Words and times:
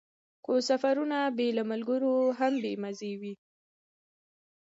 خو 0.43 0.53
سفرونه 0.69 1.17
بې 1.37 1.47
له 1.57 1.63
ملګرو 1.71 2.15
هم 2.39 2.53
بې 2.63 2.73
مزې 2.83 3.13
وي. 3.21 3.33